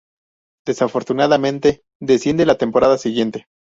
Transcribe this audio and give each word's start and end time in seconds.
Desafortunadamente 0.65 1.83
desciende 1.99 2.47
la 2.47 2.57
temporada 2.57 2.97
siguiente. 2.97 3.45